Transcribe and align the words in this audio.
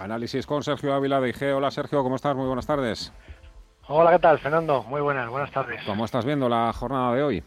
Análisis 0.00 0.46
con 0.46 0.62
Sergio 0.62 0.94
Ávila 0.94 1.20
de 1.20 1.28
IG. 1.28 1.54
Hola 1.54 1.70
Sergio, 1.70 2.02
¿cómo 2.02 2.16
estás? 2.16 2.34
Muy 2.34 2.46
buenas 2.46 2.66
tardes. 2.66 3.12
Hola, 3.86 4.12
¿qué 4.12 4.18
tal, 4.18 4.38
Fernando? 4.38 4.82
Muy 4.84 5.02
buenas, 5.02 5.28
buenas 5.28 5.50
tardes. 5.52 5.82
¿Cómo 5.84 6.06
estás 6.06 6.24
viendo 6.24 6.48
la 6.48 6.72
jornada 6.72 7.14
de 7.14 7.22
hoy? 7.22 7.44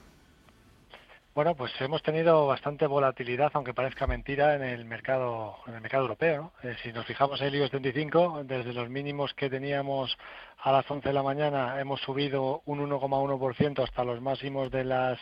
Bueno, 1.36 1.56
pues 1.56 1.72
hemos 1.82 2.04
tenido 2.04 2.46
bastante 2.46 2.86
volatilidad, 2.86 3.50
aunque 3.56 3.74
parezca 3.74 4.06
mentira, 4.06 4.54
en 4.54 4.62
el 4.62 4.86
mercado, 4.86 5.56
en 5.66 5.74
el 5.74 5.82
mercado 5.82 6.04
europeo. 6.04 6.54
Eh, 6.62 6.76
si 6.84 6.94
nos 6.94 7.08
fijamos 7.08 7.42
en 7.42 7.48
el 7.48 7.56
IBEX 7.56 7.72
35, 7.72 8.44
desde 8.44 8.72
los 8.72 8.88
mínimos 8.88 9.34
que 9.34 9.50
teníamos 9.50 10.16
a 10.60 10.72
las 10.72 10.90
11 10.90 11.10
de 11.10 11.14
la 11.14 11.24
mañana, 11.24 11.82
hemos 11.82 12.02
subido 12.02 12.62
un 12.66 12.88
1,1% 12.88 13.84
hasta 13.84 14.04
los 14.04 14.22
máximos 14.22 14.70
de 14.70 14.84
las 14.84 15.18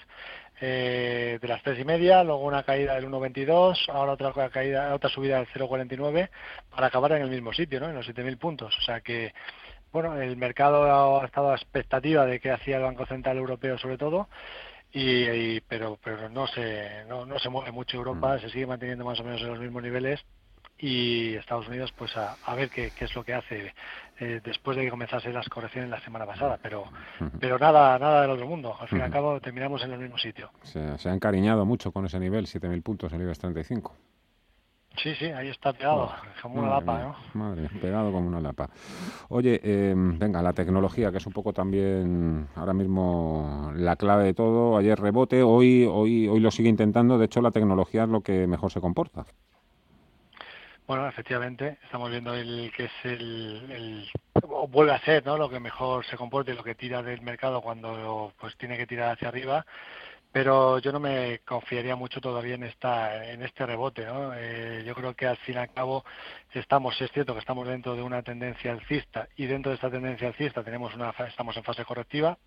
eh, 0.59 1.39
de 1.41 1.47
las 1.47 1.63
tres 1.63 1.79
y 1.79 1.85
media, 1.85 2.25
luego 2.25 2.43
una 2.43 2.63
caída 2.63 2.95
del 2.95 3.07
1,22, 3.07 3.87
ahora 3.87 4.11
otra 4.11 4.49
caída, 4.49 4.93
otra 4.93 5.09
subida 5.09 5.37
del 5.37 5.47
0,49, 5.47 6.29
para 6.71 6.87
acabar 6.87 7.13
en 7.13 7.21
el 7.21 7.29
mismo 7.29 7.53
sitio, 7.53 7.79
¿no? 7.79 7.87
En 7.87 7.95
los 7.95 8.05
7.000 8.09 8.37
puntos. 8.37 8.77
O 8.77 8.81
sea 8.81 8.99
que 8.99 9.33
bueno, 9.93 10.21
el 10.21 10.35
mercado 10.37 11.21
ha 11.21 11.25
estado 11.25 11.51
a 11.51 11.55
expectativa 11.55 12.25
de 12.25 12.39
qué 12.41 12.51
hacía 12.51 12.77
el 12.77 12.83
Banco 12.83 13.05
Central 13.05 13.37
Europeo 13.37 13.77
sobre 13.77 13.97
todo 13.97 14.27
y, 14.93 15.59
pero 15.61 15.97
pero 16.03 16.29
no 16.29 16.47
se 16.47 17.05
no, 17.07 17.25
no 17.25 17.39
se 17.39 17.49
mueve 17.49 17.71
mucho 17.71 17.97
Europa, 17.97 18.35
mm. 18.35 18.39
se 18.41 18.49
sigue 18.49 18.67
manteniendo 18.67 19.05
más 19.05 19.19
o 19.19 19.23
menos 19.23 19.41
en 19.41 19.47
los 19.47 19.59
mismos 19.59 19.83
niveles 19.83 20.19
y 20.77 21.35
Estados 21.35 21.67
Unidos 21.67 21.93
pues 21.95 22.15
a, 22.17 22.37
a 22.43 22.55
ver 22.55 22.69
qué, 22.69 22.91
qué, 22.97 23.05
es 23.05 23.15
lo 23.15 23.23
que 23.23 23.33
hace 23.33 23.73
eh, 24.19 24.41
después 24.43 24.75
de 24.75 24.83
que 24.83 24.89
comenzase 24.89 25.31
las 25.31 25.47
correcciones 25.47 25.89
la 25.89 26.01
semana 26.01 26.25
pasada 26.25 26.59
pero 26.61 26.85
pero 27.39 27.57
nada 27.59 27.97
nada 27.99 28.21
del 28.21 28.31
otro 28.31 28.47
mundo. 28.47 28.75
Al 28.79 28.87
fin 28.87 28.99
y 28.99 29.01
al 29.01 29.11
cabo 29.11 29.39
terminamos 29.39 29.83
en 29.83 29.91
el 29.93 29.99
mismo 29.99 30.17
sitio. 30.17 30.49
Se, 30.63 30.97
se 30.97 31.09
ha 31.09 31.13
encariñado 31.13 31.65
mucho 31.65 31.91
con 31.91 32.05
ese 32.05 32.19
nivel 32.19 32.45
7.000 32.45 32.81
puntos 32.81 33.13
en 33.13 33.19
el 33.19 33.25
IBEX 33.25 33.39
35 33.39 33.95
Sí, 34.97 35.15
sí, 35.15 35.25
ahí 35.25 35.47
está 35.47 35.73
pegado, 35.73 36.11
como 36.41 36.59
una 36.59 36.69
lapa, 36.69 36.99
¿no? 36.99 37.15
Madre, 37.33 37.69
pegado 37.79 38.11
como 38.11 38.27
una 38.27 38.41
lapa. 38.41 38.69
Oye, 39.29 39.59
eh, 39.63 39.93
venga, 39.95 40.41
la 40.41 40.53
tecnología, 40.53 41.11
que 41.11 41.17
es 41.17 41.25
un 41.25 41.33
poco 41.33 41.53
también 41.53 42.47
ahora 42.55 42.73
mismo 42.73 43.71
la 43.75 43.95
clave 43.95 44.25
de 44.25 44.33
todo. 44.33 44.77
Ayer 44.77 44.99
rebote, 44.99 45.41
hoy, 45.43 45.87
hoy, 45.89 46.27
hoy 46.27 46.39
lo 46.39 46.51
sigue 46.51 46.69
intentando. 46.69 47.17
De 47.17 47.25
hecho, 47.25 47.41
la 47.41 47.51
tecnología 47.51 48.03
es 48.03 48.09
lo 48.09 48.21
que 48.21 48.45
mejor 48.47 48.71
se 48.71 48.81
comporta. 48.81 49.25
Bueno, 50.87 51.07
efectivamente, 51.07 51.77
estamos 51.85 52.11
viendo 52.11 52.33
el 52.33 52.71
que 52.75 52.85
es 52.85 52.91
el, 53.05 53.71
el 53.71 54.09
vuelve 54.69 54.91
a 54.91 54.99
ser, 54.99 55.25
¿no? 55.25 55.37
Lo 55.37 55.49
que 55.49 55.61
mejor 55.61 56.05
se 56.05 56.17
comporta 56.17 56.51
y 56.51 56.55
lo 56.55 56.63
que 56.63 56.75
tira 56.75 57.01
del 57.01 57.21
mercado 57.21 57.61
cuando 57.61 58.33
pues 58.39 58.57
tiene 58.57 58.77
que 58.77 58.87
tirar 58.87 59.13
hacia 59.13 59.29
arriba 59.29 59.65
pero 60.31 60.79
yo 60.79 60.91
no 60.91 60.99
me 60.99 61.39
confiaría 61.39 61.95
mucho 61.95 62.21
todavía 62.21 62.55
en 62.55 62.63
esta 62.63 63.25
en 63.31 63.41
este 63.43 63.65
rebote 63.65 64.05
¿no? 64.05 64.33
Eh, 64.35 64.83
yo 64.85 64.95
creo 64.95 65.13
que 65.15 65.27
al 65.27 65.37
fin 65.37 65.55
y 65.55 65.57
al 65.57 65.73
cabo 65.73 66.05
estamos 66.53 66.99
es 67.01 67.11
cierto 67.11 67.33
que 67.33 67.39
estamos 67.39 67.67
dentro 67.67 67.95
de 67.95 68.01
una 68.01 68.23
tendencia 68.23 68.71
alcista 68.71 69.27
y 69.35 69.45
dentro 69.45 69.71
de 69.71 69.75
esta 69.75 69.91
tendencia 69.91 70.27
alcista 70.27 70.63
tenemos 70.63 70.93
una 70.95 71.13
estamos 71.27 71.55
en 71.57 71.63
fase 71.63 71.83
correctiva 71.85 72.37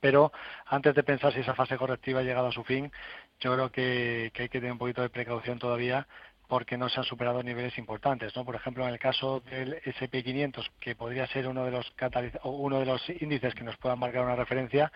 pero 0.00 0.32
antes 0.66 0.94
de 0.94 1.02
pensar 1.02 1.32
si 1.32 1.40
esa 1.40 1.54
fase 1.54 1.76
correctiva 1.76 2.20
ha 2.20 2.24
llegado 2.24 2.48
a 2.48 2.52
su 2.52 2.64
fin 2.64 2.92
yo 3.40 3.54
creo 3.54 3.72
que, 3.72 4.30
que 4.34 4.42
hay 4.42 4.48
que 4.48 4.58
tener 4.60 4.72
un 4.72 4.78
poquito 4.78 5.02
de 5.02 5.10
precaución 5.10 5.58
todavía 5.58 6.06
porque 6.48 6.76
no 6.76 6.88
se 6.88 7.00
han 7.00 7.04
superado 7.04 7.42
niveles 7.42 7.78
importantes, 7.78 8.36
¿no? 8.36 8.44
Por 8.44 8.54
ejemplo, 8.54 8.86
en 8.86 8.92
el 8.92 8.98
caso 8.98 9.40
del 9.40 9.74
S&P 9.84 10.22
500, 10.22 10.70
que 10.80 10.94
podría 10.94 11.26
ser 11.28 11.48
uno 11.48 11.64
de 11.64 11.70
los 11.70 11.92
uno 12.44 12.78
de 12.78 12.86
los 12.86 13.02
índices 13.20 13.54
que 13.54 13.64
nos 13.64 13.76
puedan 13.78 13.98
marcar 13.98 14.24
una 14.24 14.36
referencia, 14.36 14.92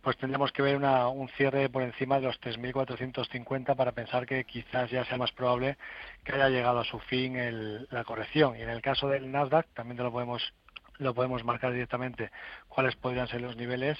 pues 0.00 0.16
tendríamos 0.16 0.52
que 0.52 0.62
ver 0.62 0.76
una, 0.76 1.08
un 1.08 1.28
cierre 1.30 1.68
por 1.68 1.82
encima 1.82 2.20
de 2.20 2.26
los 2.26 2.40
3.450 2.40 3.76
para 3.76 3.92
pensar 3.92 4.26
que 4.26 4.44
quizás 4.44 4.90
ya 4.90 5.04
sea 5.04 5.16
más 5.16 5.32
probable 5.32 5.76
que 6.24 6.32
haya 6.32 6.48
llegado 6.48 6.80
a 6.80 6.84
su 6.84 6.98
fin 7.00 7.36
el, 7.36 7.88
la 7.90 8.04
corrección. 8.04 8.56
Y 8.56 8.62
en 8.62 8.70
el 8.70 8.82
caso 8.82 9.08
del 9.08 9.30
Nasdaq 9.30 9.66
también 9.74 9.96
te 9.96 10.02
lo 10.02 10.12
podemos 10.12 10.52
lo 10.98 11.14
podemos 11.14 11.44
marcar 11.44 11.72
directamente 11.72 12.30
cuáles 12.68 12.96
podrían 12.96 13.28
ser 13.28 13.40
los 13.40 13.56
niveles. 13.56 13.98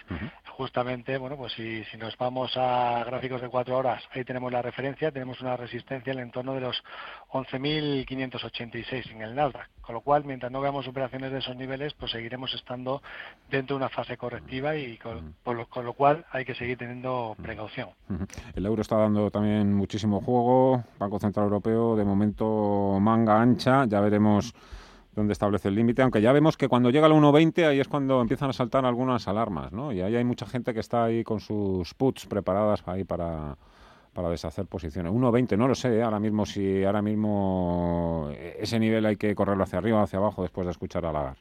Justamente, 0.56 1.18
bueno, 1.18 1.36
pues 1.36 1.52
si, 1.52 1.84
si 1.84 1.96
nos 1.96 2.16
vamos 2.16 2.52
a 2.56 3.02
gráficos 3.04 3.40
de 3.40 3.48
cuatro 3.48 3.76
horas, 3.76 4.02
ahí 4.12 4.24
tenemos 4.24 4.52
la 4.52 4.62
referencia, 4.62 5.10
tenemos 5.10 5.40
una 5.40 5.56
resistencia 5.56 6.12
en 6.12 6.18
el 6.18 6.24
entorno 6.26 6.54
de 6.54 6.60
los 6.60 6.82
11.586 7.32 9.10
en 9.10 9.22
el 9.22 9.34
Nasdaq. 9.34 9.68
Con 9.82 9.96
lo 9.96 10.00
cual, 10.00 10.24
mientras 10.24 10.52
no 10.52 10.60
veamos 10.60 10.86
operaciones 10.86 11.32
de 11.32 11.38
esos 11.38 11.56
niveles, 11.56 11.92
pues 11.94 12.12
seguiremos 12.12 12.54
estando 12.54 13.02
dentro 13.50 13.76
de 13.76 13.78
una 13.78 13.88
fase 13.88 14.16
correctiva 14.16 14.76
y 14.76 14.96
con, 14.96 15.34
lo, 15.44 15.66
con 15.66 15.84
lo, 15.84 15.92
cual 15.92 16.24
hay 16.30 16.44
que 16.44 16.54
seguir 16.54 16.78
teniendo 16.78 17.34
precaución. 17.42 17.88
El 18.54 18.64
euro 18.64 18.82
está 18.82 18.96
dando 18.96 19.30
también 19.30 19.74
muchísimo 19.74 20.20
juego. 20.20 20.84
Banco 20.98 21.18
Central 21.18 21.46
Europeo, 21.46 21.96
de 21.96 22.04
momento 22.04 22.98
manga 23.00 23.40
ancha. 23.40 23.84
Ya 23.86 24.00
veremos 24.00 24.54
donde 25.14 25.32
establece 25.32 25.68
el 25.68 25.74
límite, 25.74 26.02
aunque 26.02 26.22
ya 26.22 26.32
vemos 26.32 26.56
que 26.56 26.68
cuando 26.68 26.90
llega 26.90 27.06
al 27.06 27.12
1.20 27.12 27.66
ahí 27.66 27.80
es 27.80 27.88
cuando 27.88 28.20
empiezan 28.20 28.50
a 28.50 28.52
saltar 28.52 28.86
algunas 28.86 29.28
alarmas, 29.28 29.72
¿no? 29.72 29.92
Y 29.92 30.00
ahí 30.00 30.16
hay 30.16 30.24
mucha 30.24 30.46
gente 30.46 30.72
que 30.72 30.80
está 30.80 31.04
ahí 31.04 31.22
con 31.22 31.40
sus 31.40 31.92
puts 31.94 32.26
preparadas 32.26 32.82
ahí 32.86 33.04
para, 33.04 33.56
para 34.14 34.30
deshacer 34.30 34.66
posiciones. 34.66 35.12
1.20, 35.12 35.56
no 35.58 35.68
lo 35.68 35.74
sé, 35.74 35.98
¿eh? 35.98 36.02
ahora 36.02 36.18
mismo 36.18 36.46
si 36.46 36.82
ahora 36.84 37.02
mismo 37.02 38.30
ese 38.58 38.78
nivel 38.78 39.04
hay 39.04 39.16
que 39.16 39.34
correrlo 39.34 39.64
hacia 39.64 39.78
arriba 39.78 40.00
o 40.00 40.02
hacia 40.02 40.18
abajo 40.18 40.42
después 40.42 40.66
de 40.66 40.70
escuchar 40.70 41.04
a 41.04 41.12
Lagar. 41.12 41.36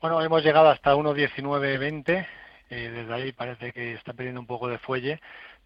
Bueno, 0.00 0.20
hemos 0.22 0.42
llegado 0.42 0.68
hasta 0.68 0.94
1.19.20, 0.94 2.26
eh, 2.70 2.90
desde 2.90 3.14
ahí 3.14 3.32
parece 3.32 3.72
que 3.72 3.94
está 3.94 4.12
perdiendo 4.12 4.40
un 4.40 4.46
poco 4.46 4.68
de 4.68 4.78
fuelle, 4.78 5.20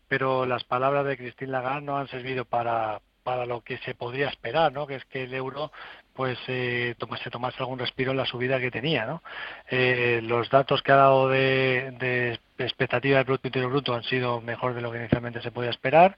pero 0.09 0.47
las 0.47 0.65
palabras 0.65 1.07
de 1.07 1.17
Christine 1.17 1.53
Lagarde 1.53 1.83
no 1.83 1.97
han 1.97 2.09
servido 2.09 2.45
para, 2.45 3.01
para 3.29 3.45
lo 3.45 3.61
que 3.61 3.77
se 3.85 3.95
podría 3.95 4.29
esperar, 4.29 4.73
¿no? 4.73 4.87
Que 4.87 4.95
es 4.95 5.05
que 5.05 5.25
el 5.25 5.35
euro 5.35 5.71
pues 6.15 6.39
eh, 6.49 6.97
se 7.23 7.31
tomase 7.31 7.59
algún 7.59 7.79
respiro 7.79 8.13
en 8.13 8.17
la 8.17 8.25
subida 8.25 8.59
que 8.59 8.71
tenía. 8.71 9.05
¿no? 9.05 9.23
Eh, 9.71 10.21
los 10.23 10.49
datos 10.49 10.81
que 10.81 10.93
ha 10.93 10.97
dado 10.97 11.29
de, 11.29 11.95
de 11.99 12.41
expectativa 12.65 13.17
del 13.17 13.27
Producto 13.27 13.49
Interior 13.49 13.71
Bruto 13.71 13.95
han 13.95 14.03
sido 14.05 14.41
mejor 14.41 14.75
de 14.75 14.81
lo 14.81 14.91
que 14.91 14.99
inicialmente 14.99 15.41
se 15.43 15.51
podía 15.51 15.71
esperar 15.71 16.17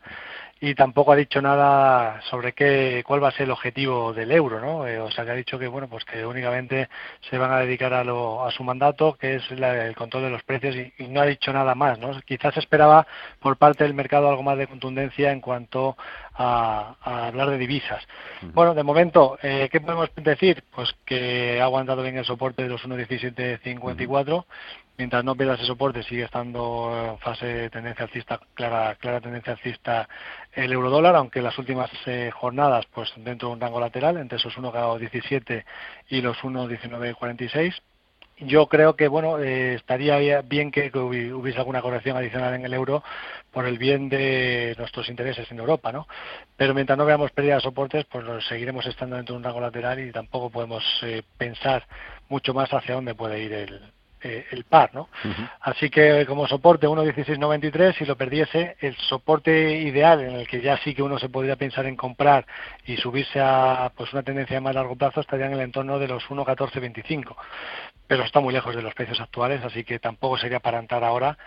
y 0.60 0.74
tampoco 0.74 1.12
ha 1.12 1.16
dicho 1.16 1.40
nada 1.40 2.20
sobre 2.28 2.52
qué 2.52 3.02
cuál 3.06 3.22
va 3.22 3.28
a 3.28 3.32
ser 3.32 3.42
el 3.42 3.50
objetivo 3.50 4.12
del 4.12 4.30
euro. 4.32 4.60
¿no? 4.60 4.86
Eh, 4.86 5.00
o 5.00 5.10
sea, 5.10 5.24
que 5.24 5.30
ha 5.30 5.34
dicho 5.34 5.58
que 5.58 5.66
bueno 5.66 5.88
pues 5.88 6.04
que 6.04 6.24
únicamente 6.24 6.88
se 7.28 7.38
van 7.38 7.52
a 7.52 7.60
dedicar 7.60 7.94
a, 7.94 8.04
lo, 8.04 8.46
a 8.46 8.50
su 8.50 8.62
mandato, 8.62 9.14
que 9.14 9.36
es 9.36 9.50
el 9.50 9.94
control 9.94 10.24
de 10.24 10.30
los 10.30 10.42
precios 10.42 10.76
y, 10.76 10.92
y, 10.98 11.08
no 11.08 11.20
ha 11.20 11.26
dicho 11.26 11.52
nada 11.52 11.74
más. 11.74 11.98
¿no? 11.98 12.20
Quizás 12.22 12.56
esperaba 12.56 13.06
por 13.40 13.56
parte 13.56 13.84
del 13.84 13.94
mercado 13.94 14.28
algo 14.28 14.42
más 14.42 14.58
de 14.58 14.66
contundencia 14.66 15.32
en 15.32 15.40
cuanto 15.40 15.96
a, 16.34 16.94
a 17.00 17.26
hablar 17.28 17.50
de 17.50 17.58
divisas. 17.58 18.06
Bueno, 18.54 18.74
de 18.74 18.82
momento, 18.82 19.38
eh, 19.42 19.68
¿qué 19.70 19.80
podemos 19.80 20.10
decir? 20.16 20.64
Pues 20.74 20.94
que 21.04 21.60
ha 21.60 21.64
aguantado 21.64 22.02
bien 22.02 22.16
el 22.16 22.24
soporte 22.24 22.62
de 22.62 22.68
los 22.68 22.82
1.1754. 22.86 24.44
Mientras 25.00 25.24
no 25.24 25.34
pierda 25.34 25.54
ese 25.54 25.64
soporte, 25.64 26.02
sigue 26.02 26.24
estando 26.24 26.92
en 27.12 27.18
fase 27.20 27.46
de 27.46 27.70
tendencia 27.70 28.04
alcista, 28.04 28.38
clara, 28.52 28.96
clara 28.96 29.22
tendencia 29.22 29.54
alcista 29.54 30.06
el 30.52 30.70
euro 30.74 30.90
dólar, 30.90 31.16
aunque 31.16 31.40
las 31.40 31.56
últimas 31.56 31.90
eh, 32.04 32.30
jornadas, 32.30 32.84
pues 32.92 33.10
dentro 33.16 33.48
de 33.48 33.54
un 33.54 33.60
rango 33.62 33.80
lateral, 33.80 34.18
entre 34.18 34.36
esos 34.36 34.54
1,17 34.58 35.64
y 36.10 36.20
los 36.20 36.36
1,1946 36.42 37.80
yo 38.40 38.66
creo 38.66 38.94
que 38.94 39.08
bueno 39.08 39.38
eh, 39.38 39.76
estaría 39.76 40.42
bien 40.42 40.70
que, 40.70 40.90
hubiese 40.94 41.58
alguna 41.58 41.80
corrección 41.80 42.18
adicional 42.18 42.52
en 42.52 42.66
el 42.66 42.74
euro 42.74 43.02
por 43.52 43.64
el 43.64 43.78
bien 43.78 44.10
de 44.10 44.74
nuestros 44.78 45.08
intereses 45.08 45.50
en 45.50 45.60
Europa, 45.60 45.92
¿no? 45.92 46.06
Pero 46.58 46.74
mientras 46.74 46.98
no 46.98 47.06
veamos 47.06 47.30
pérdida 47.32 47.54
de 47.54 47.60
soportes, 47.62 48.04
pues 48.04 48.24
seguiremos 48.46 48.84
estando 48.86 49.16
dentro 49.16 49.34
de 49.34 49.38
un 49.38 49.44
rango 49.44 49.60
lateral 49.60 49.98
y 49.98 50.12
tampoco 50.12 50.50
podemos 50.50 50.84
eh, 51.02 51.22
pensar 51.38 51.86
mucho 52.28 52.52
más 52.52 52.70
hacia 52.72 52.96
dónde 52.96 53.14
puede 53.14 53.42
ir 53.42 53.52
el, 53.52 53.80
eh, 54.22 54.46
el 54.50 54.64
par, 54.64 54.90
¿no? 54.94 55.08
Así 55.60 55.90
que 55.90 56.24
como 56.26 56.46
soporte 56.46 56.86
1.1693, 56.86 57.98
si 57.98 58.04
lo 58.04 58.16
perdiese, 58.16 58.76
el 58.80 58.96
soporte 58.96 59.78
ideal 59.80 60.20
en 60.20 60.32
el 60.32 60.48
que 60.48 60.60
ya 60.60 60.78
sí 60.78 60.94
que 60.94 61.02
uno 61.02 61.18
se 61.18 61.28
podría 61.28 61.56
pensar 61.56 61.86
en 61.86 61.96
comprar 61.96 62.46
y 62.86 62.96
subirse 62.96 63.40
a 63.40 63.92
pues 63.96 64.12
una 64.12 64.22
tendencia 64.22 64.56
de 64.56 64.60
más 64.60 64.74
largo 64.74 64.96
plazo 64.96 65.20
estaría 65.20 65.46
en 65.46 65.52
el 65.52 65.60
entorno 65.60 65.98
de 65.98 66.08
los 66.08 66.24
1.1425 66.24 67.34
pero 68.10 68.24
está 68.24 68.40
muy 68.40 68.52
lejos 68.52 68.74
de 68.74 68.82
los 68.82 68.92
precios 68.92 69.20
actuales, 69.20 69.64
así 69.64 69.84
que 69.84 70.00
tampoco 70.00 70.36
sería 70.36 70.58
para 70.58 70.80
entrar 70.80 71.04
ahora 71.04 71.38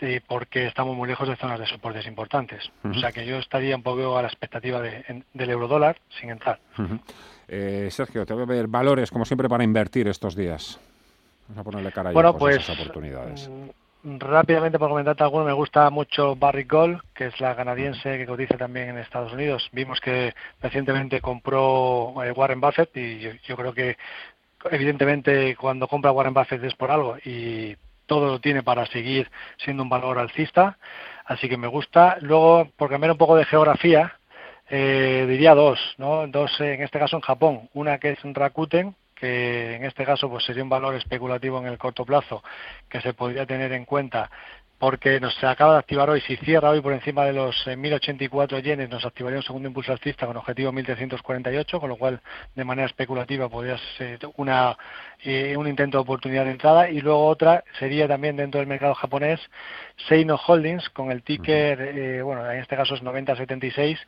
eh, 0.00 0.22
porque 0.26 0.66
estamos 0.66 0.96
muy 0.96 1.08
lejos 1.08 1.28
de 1.28 1.36
zonas 1.36 1.60
de 1.60 1.66
soportes 1.66 2.06
importantes. 2.06 2.70
O 2.84 2.94
sea 2.94 3.12
que 3.12 3.26
yo 3.26 3.36
estaría 3.36 3.76
un 3.76 3.82
poco 3.82 4.16
a 4.16 4.22
la 4.22 4.28
expectativa 4.28 4.80
de, 4.80 5.04
en, 5.08 5.24
del 5.34 5.50
eurodólar 5.50 5.98
sin 6.18 6.30
entrar. 6.30 6.58
eh, 7.48 7.88
Sergio, 7.90 8.24
te 8.24 8.32
voy 8.34 8.44
a 8.44 8.46
ver 8.46 8.66
valores, 8.66 9.10
como 9.10 9.24
siempre, 9.26 9.48
para 9.48 9.62
invertir 9.64 10.08
estos 10.08 10.34
días. 10.34 10.80
Vamos 11.48 11.58
a 11.58 11.64
ponerle 11.64 11.92
cara 11.92 12.10
a 12.10 12.12
bueno, 12.12 12.36
pues, 12.36 12.68
oportunidades. 12.68 13.48
Mm, 14.02 14.18
rápidamente, 14.18 14.78
por 14.78 14.88
comentarte 14.88 15.22
alguno, 15.22 15.44
me 15.44 15.52
gusta 15.52 15.90
mucho 15.90 16.36
Barrick 16.36 16.70
Gold, 16.70 17.00
que 17.14 17.26
es 17.26 17.40
la 17.40 17.54
canadiense 17.56 18.18
que 18.18 18.26
cotiza 18.26 18.56
también 18.56 18.90
en 18.90 18.98
Estados 18.98 19.32
Unidos. 19.32 19.68
Vimos 19.72 20.00
que 20.00 20.34
recientemente 20.60 21.20
compró 21.20 22.14
eh, 22.22 22.32
Warren 22.32 22.60
Buffett 22.60 22.96
y 22.96 23.18
yo, 23.20 23.30
yo 23.46 23.56
creo 23.56 23.72
que 23.72 23.96
evidentemente 24.70 25.54
cuando 25.56 25.88
compra 25.88 26.12
Warren 26.12 26.34
Buffett 26.34 26.62
es 26.64 26.74
por 26.74 26.90
algo 26.90 27.16
y 27.24 27.76
todo 28.06 28.26
lo 28.26 28.40
tiene 28.40 28.62
para 28.62 28.86
seguir 28.86 29.28
siendo 29.56 29.82
un 29.82 29.88
valor 29.88 30.18
alcista, 30.18 30.78
así 31.24 31.48
que 31.48 31.56
me 31.56 31.66
gusta. 31.66 32.18
Luego, 32.20 32.68
por 32.76 32.88
cambiar 32.88 33.12
un 33.12 33.18
poco 33.18 33.36
de 33.36 33.44
geografía, 33.44 34.12
Eh, 34.68 35.26
diría 35.28 35.54
dos, 35.54 35.78
¿no? 35.96 36.26
Dos 36.26 36.50
en 36.60 36.82
este 36.82 36.98
caso 36.98 37.14
en 37.14 37.22
Japón. 37.22 37.68
Una 37.72 37.98
que 37.98 38.10
es 38.10 38.18
Rakuten, 38.24 38.96
que 39.18 39.74
en 39.74 39.84
este 39.84 40.04
caso 40.04 40.28
pues 40.28 40.44
sería 40.44 40.62
un 40.62 40.68
valor 40.68 40.94
especulativo 40.94 41.58
en 41.58 41.66
el 41.66 41.78
corto 41.78 42.04
plazo 42.04 42.42
que 42.88 43.00
se 43.00 43.14
podría 43.14 43.46
tener 43.46 43.72
en 43.72 43.84
cuenta 43.84 44.30
porque 44.78 45.20
nos 45.20 45.42
acaba 45.42 45.74
de 45.74 45.78
activar 45.78 46.10
hoy, 46.10 46.20
si 46.20 46.36
cierra 46.36 46.70
hoy 46.70 46.82
por 46.82 46.92
encima 46.92 47.24
de 47.24 47.32
los 47.32 47.66
1.084 47.66 48.58
eh, 48.58 48.62
yenes, 48.62 48.90
nos 48.90 49.06
activaría 49.06 49.38
un 49.38 49.42
segundo 49.42 49.68
impulso 49.68 49.92
alcista 49.92 50.26
con 50.26 50.36
objetivo 50.36 50.70
1.348, 50.70 51.80
con 51.80 51.88
lo 51.88 51.96
cual 51.96 52.20
de 52.54 52.64
manera 52.64 52.86
especulativa 52.86 53.48
podría 53.48 53.78
ser 53.96 54.18
una, 54.36 54.76
eh, 55.24 55.56
un 55.56 55.66
intento 55.66 55.96
de 55.96 56.02
oportunidad 56.02 56.44
de 56.44 56.50
entrada. 56.50 56.90
Y 56.90 57.00
luego 57.00 57.26
otra 57.26 57.64
sería 57.78 58.06
también 58.06 58.36
dentro 58.36 58.58
del 58.58 58.68
mercado 58.68 58.94
japonés, 58.94 59.40
Seino 60.08 60.38
Holdings, 60.46 60.90
con 60.90 61.10
el 61.10 61.22
ticker, 61.22 61.80
eh, 61.80 62.22
bueno, 62.22 62.50
en 62.50 62.60
este 62.60 62.76
caso 62.76 62.94
es 62.94 63.02
9076, 63.02 63.98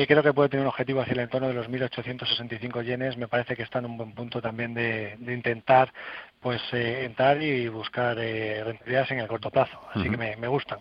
y 0.00 0.06
creo 0.06 0.22
que 0.22 0.32
puede 0.32 0.48
tener 0.48 0.64
un 0.64 0.68
objetivo 0.68 1.02
hacia 1.02 1.12
el 1.12 1.20
entorno 1.20 1.48
de 1.48 1.54
los 1.54 1.68
1.865 1.68 2.82
yenes. 2.82 3.18
Me 3.18 3.28
parece 3.28 3.54
que 3.54 3.62
está 3.62 3.80
en 3.80 3.84
un 3.84 3.98
buen 3.98 4.12
punto 4.12 4.40
también 4.40 4.72
de, 4.72 5.18
intentar 5.20 5.92
pues 6.40 6.62
eh, 6.72 7.04
entrar 7.04 7.42
y 7.42 7.68
buscar 7.68 8.18
eh, 8.18 8.64
rentabilidades 8.64 9.10
en 9.10 9.18
el 9.18 9.28
corto 9.28 9.50
plazo. 9.50 9.78
Así 9.92 10.08
que 10.08 10.16
me, 10.16 10.48
gustan. 10.48 10.78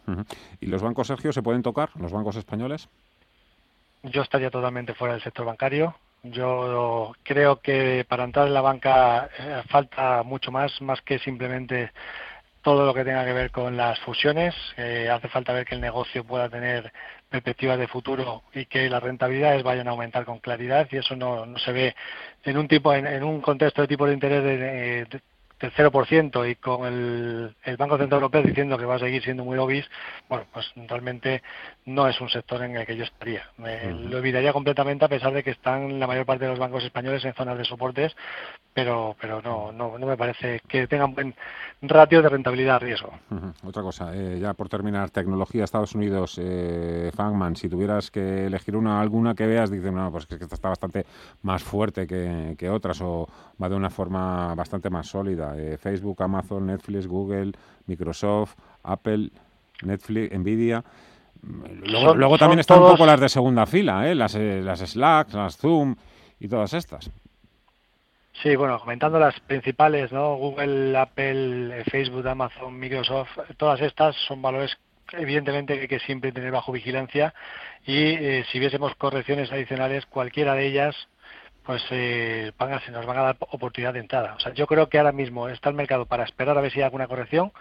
¿Y 0.62 0.68
los 0.68 0.82
bancos, 0.82 1.08
Sergio, 1.08 1.34
se 1.34 1.44
pueden 1.44 1.62
tocar, 1.62 1.90
los 1.96 2.14
bancos 2.14 2.38
españoles? 2.38 2.88
Yo 4.04 4.22
estaría 4.22 4.50
totalmente 4.50 4.94
fuera 4.94 5.16
del 5.16 5.24
sector 5.24 5.46
bancario. 5.46 5.96
Yo 6.24 7.14
creo 7.24 7.58
que 7.58 8.06
para 8.08 8.24
entrar 8.24 8.48
en 8.48 8.54
la 8.54 8.62
banca 8.62 9.30
eh, 9.38 9.64
falta 9.70 10.24
mucho 10.24 10.52
más, 10.52 10.82
más 10.82 11.02
que 11.02 11.20
simplemente 11.20 11.92
todo 12.62 12.86
lo 12.86 12.94
que 12.94 13.06
tenga 13.06 13.26
que 13.26 13.34
ver 13.34 13.52
con 13.52 13.78
las 13.78 14.00
fusiones. 14.00 14.56
hace 15.12 15.28
falta 15.30 15.54
ver 15.54 15.66
que 15.66 15.76
el 15.76 15.82
negocio 15.82 16.24
pueda 16.24 16.50
tener 16.50 16.92
perspectivas 17.30 17.78
de 17.78 17.88
futuro 17.88 18.44
y 18.54 18.66
que 18.66 18.90
las 18.90 19.04
rentabilidades 19.04 19.64
vayan 19.64 19.88
a 19.88 19.92
aumentar 19.92 20.26
con 20.26 20.40
claridad 20.40 20.88
y 20.92 20.98
eso 20.98 21.16
no, 21.16 21.46
no 21.46 21.60
se 21.60 21.72
ve 21.72 21.96
en 22.44 22.58
un 22.58 22.68
tipo 22.68 22.94
en, 22.94 23.24
un 23.24 23.42
contexto 23.42 23.82
de 23.82 23.88
tipo 23.88 24.08
de 24.08 24.14
interés 24.14 24.44
de, 24.44 25.22
del 25.60 25.72
0% 25.74 26.50
y 26.50 26.56
con 26.56 26.86
el, 26.86 27.56
el, 27.64 27.78
Banco 27.78 27.98
Central 27.98 28.22
Europeo 28.22 28.44
diciendo 28.44 28.78
que 28.78 28.86
va 28.86 28.96
a 28.96 29.00
seguir 29.00 29.24
siendo 29.24 29.44
muy 29.44 29.58
obis, 29.58 29.86
bueno, 30.30 30.46
pues 30.54 30.72
realmente 30.88 31.42
no 31.86 32.08
es 32.08 32.20
un 32.22 32.30
sector 32.30 32.64
en 32.64 32.78
el 32.78 32.86
que 32.86 32.96
yo 32.96 33.04
estaría. 33.04 33.50
Me, 33.58 33.92
Lo 33.92 34.20
evitaría 34.20 34.54
completamente 34.54 35.06
a 35.06 35.10
pesar 35.10 35.34
de 35.34 35.44
que 35.44 35.52
están 35.52 36.00
la 36.00 36.08
mayor 36.08 36.26
parte 36.26 36.46
de 36.46 36.52
los 36.52 36.60
bancos 36.60 36.84
españoles 36.84 37.24
en 37.26 37.34
zonas 37.34 37.58
de 37.58 37.66
soportes, 37.66 38.16
pero 38.74 39.16
pero 39.20 39.42
no 39.42 39.72
no, 39.72 39.98
no 39.98 40.08
me 40.08 40.18
parece 40.18 40.62
que 40.68 40.88
tengan 40.88 41.14
buen 41.14 41.36
ratio 41.82 42.22
de 42.22 42.30
rentabilidad-riesgo. 42.30 43.12
Otra 43.64 43.82
cosa, 43.82 44.16
eh, 44.16 44.40
ya 44.40 44.54
por 44.54 44.70
terminar, 44.70 45.10
tecnología 45.10 45.64
Estados 45.64 45.96
Unidos, 45.96 46.40
eh, 46.42 47.12
Fangman, 47.16 47.56
si 47.56 47.70
tuvieras 47.70 48.12
que 48.12 48.46
elegir 48.46 48.76
una 48.76 49.00
alguna 49.00 49.34
que 49.34 49.48
veas, 49.48 49.72
dices, 49.72 49.92
no, 49.92 50.12
pues 50.12 50.26
que 50.26 50.36
esta 50.36 50.56
está 50.56 50.70
bastante 50.70 51.06
más 51.42 51.64
fuerte 51.64 52.06
que, 52.06 52.56
que 52.58 52.70
otras 52.70 53.02
o 53.02 53.28
va 53.62 53.70
de 53.70 53.76
una 53.76 53.90
forma 53.90 54.54
bastante 54.56 54.90
más 54.90 55.08
sólida. 55.08 55.49
Eh, 55.58 55.78
Facebook, 55.78 56.22
Amazon, 56.22 56.66
Netflix, 56.68 57.08
Google, 57.08 57.52
Microsoft, 57.88 58.56
Apple, 58.84 59.30
Netflix, 59.84 60.38
Nvidia. 60.38 60.84
Luego, 61.42 62.38
también 62.38 62.60
están 62.60 62.82
un 62.82 62.92
poco 62.92 63.06
las 63.06 63.20
de 63.20 63.30
segunda 63.30 63.66
fila, 63.66 64.10
¿eh? 64.10 64.16
las, 64.16 64.36
eh, 64.36 64.62
las 64.62 64.80
Slack, 64.80 65.34
las 65.34 65.58
Zoom 65.58 65.96
y 66.40 66.48
todas 66.48 66.74
estas. 66.74 67.10
Sí, 68.44 68.56
bueno, 68.56 68.80
comentando 68.80 69.20
las 69.20 69.40
principales, 69.42 70.12
¿no? 70.12 70.36
Google, 70.36 70.98
Apple, 70.98 71.84
Facebook, 71.86 72.28
Amazon, 72.28 72.78
Microsoft, 72.78 73.38
todas 73.58 73.82
estas 73.82 74.16
son 74.28 74.42
valores 74.42 74.78
evidentemente 75.14 75.76
que 75.76 75.82
hay 75.82 75.88
que 75.88 76.00
siempre 76.00 76.32
tener 76.32 76.52
bajo 76.52 76.72
vigilancia 76.72 77.34
y 77.86 78.16
si 78.52 78.60
viésemos 78.60 78.94
correcciones 78.96 79.52
adicionales, 79.52 80.06
cualquiera 80.06 80.54
de 80.54 80.68
ellas 80.68 80.96
pues 81.70 81.84
eh, 81.92 82.52
se 82.84 82.92
nos 82.92 83.06
van 83.06 83.20
a 83.20 83.22
dar 83.22 83.38
oportunidad 83.42 83.94
de 83.94 84.00
entrada. 84.00 84.34
O 84.34 84.40
sea, 84.40 84.52
yo 84.56 84.66
creo 84.66 84.90
que 84.90 84.98
ahora 84.98 85.12
mismo 85.12 85.50
está 85.50 85.70
el 85.70 85.76
mercado 85.76 86.08
para 86.08 86.24
esperar 86.24 86.58
a 86.58 86.62
ver 86.62 86.72
si 86.72 86.80
hay 86.80 86.86
alguna 86.86 87.08
corrección 87.08 87.52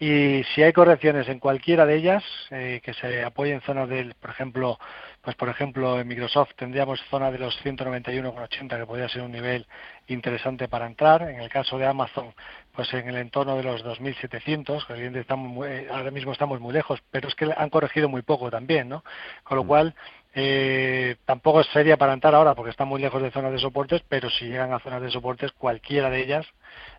y 0.00 0.42
si 0.54 0.62
hay 0.62 0.72
correcciones 0.72 1.28
en 1.28 1.38
cualquiera 1.38 1.84
de 1.84 1.96
ellas 1.96 2.24
eh, 2.50 2.80
que 2.82 2.94
se 2.94 3.22
apoyen 3.22 3.60
zonas 3.60 3.90
del, 3.90 4.14
por 4.14 4.30
ejemplo, 4.30 4.78
pues 5.20 5.36
por 5.36 5.50
ejemplo 5.50 6.00
en 6.00 6.08
Microsoft 6.08 6.52
tendríamos 6.56 6.98
zona 7.10 7.30
de 7.30 7.40
los 7.40 7.54
191,80 7.62 8.78
que 8.78 8.86
podría 8.86 9.10
ser 9.10 9.20
un 9.20 9.32
nivel 9.32 9.66
interesante 10.06 10.66
para 10.66 10.86
entrar. 10.86 11.20
En 11.20 11.38
el 11.38 11.50
caso 11.50 11.76
de 11.76 11.84
Amazon, 11.86 12.32
pues 12.74 12.90
en 12.94 13.06
el 13.06 13.16
entorno 13.16 13.54
de 13.56 13.64
los 13.64 13.84
2.700, 13.84 14.86
que 14.86 14.94
evidentemente 14.94 15.20
estamos 15.20 15.68
ahora 15.90 16.10
mismo 16.10 16.32
estamos 16.32 16.58
muy 16.58 16.72
lejos, 16.72 17.02
pero 17.10 17.28
es 17.28 17.34
que 17.34 17.52
han 17.54 17.68
corregido 17.68 18.08
muy 18.08 18.22
poco 18.22 18.50
también, 18.50 18.88
¿no? 18.88 19.04
Con 19.44 19.58
lo 19.58 19.64
mm. 19.64 19.66
cual 19.66 19.94
eh, 20.34 21.16
tampoco 21.26 21.62
sería 21.64 21.98
para 21.98 22.14
entrar 22.14 22.34
ahora 22.34 22.54
porque 22.54 22.70
están 22.70 22.88
muy 22.88 23.00
lejos 23.00 23.22
de 23.22 23.30
zonas 23.30 23.52
de 23.52 23.58
soportes, 23.58 24.02
pero 24.08 24.30
si 24.30 24.46
llegan 24.46 24.72
a 24.72 24.78
zonas 24.78 25.02
de 25.02 25.10
soportes, 25.10 25.52
cualquiera 25.52 26.08
de 26.08 26.22
ellas 26.22 26.46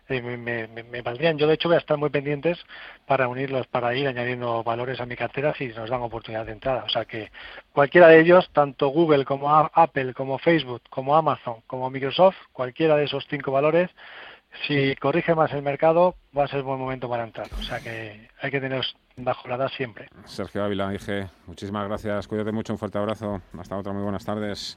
eh, 0.08 0.20
me, 0.20 1.02
valdrían. 1.02 1.36
Yo, 1.36 1.48
de 1.48 1.54
hecho, 1.54 1.68
voy 1.68 1.76
a 1.76 1.80
estar 1.80 1.96
muy 1.96 2.10
pendientes 2.10 2.58
para 3.06 3.26
unirlos, 3.26 3.66
para 3.66 3.94
ir 3.94 4.06
añadiendo 4.06 4.62
valores 4.62 5.00
a 5.00 5.06
mi 5.06 5.16
cartera 5.16 5.52
si 5.54 5.68
nos 5.68 5.90
dan 5.90 6.02
oportunidad 6.02 6.46
de 6.46 6.52
entrada. 6.52 6.84
O 6.84 6.88
sea 6.88 7.06
que 7.06 7.30
cualquiera 7.72 8.08
de 8.08 8.20
ellos, 8.20 8.48
tanto 8.52 8.88
Google 8.88 9.24
como 9.24 9.50
Apple, 9.50 10.14
como 10.14 10.38
Facebook, 10.38 10.82
como 10.88 11.16
Amazon, 11.16 11.62
como 11.66 11.90
Microsoft, 11.90 12.36
cualquiera 12.52 12.96
de 12.96 13.04
esos 13.04 13.26
cinco 13.28 13.50
valores, 13.50 13.90
si 14.66 14.94
corrige 14.96 15.34
más 15.34 15.52
el 15.52 15.62
mercado, 15.62 16.14
va 16.36 16.44
a 16.44 16.48
ser 16.48 16.62
buen 16.62 16.78
momento 16.78 17.08
para 17.08 17.24
entrar. 17.24 17.48
O 17.58 17.62
sea 17.62 17.80
que 17.80 18.28
hay 18.40 18.50
que 18.50 18.60
tener 18.60 18.84
bajo 19.16 19.48
la 19.48 19.56
edad 19.56 19.68
siempre. 19.76 20.08
Sergio 20.24 20.64
Ávila, 20.64 20.90
dije, 20.90 21.28
muchísimas 21.46 21.86
gracias. 21.86 22.26
Cuídate 22.26 22.52
mucho, 22.52 22.72
un 22.72 22.78
fuerte 22.78 22.98
abrazo. 22.98 23.42
Hasta 23.58 23.76
otra, 23.76 23.92
muy 23.92 24.02
buenas 24.02 24.24
tardes. 24.24 24.72